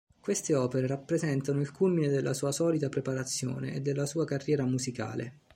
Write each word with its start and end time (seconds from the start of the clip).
Queste 0.19 0.55
opere 0.55 0.87
rappresentarono 0.87 1.61
il 1.61 1.71
culmine 1.71 2.07
della 2.07 2.33
sua 2.33 2.51
solida 2.51 2.89
preparazione 2.89 3.75
e 3.75 3.81
della 3.81 4.07
sua 4.07 4.25
carriera 4.25 4.63
musicale. 4.63 5.41